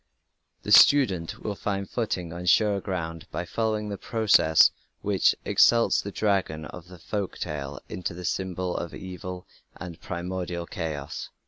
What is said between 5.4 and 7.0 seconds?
exalts the dragon of the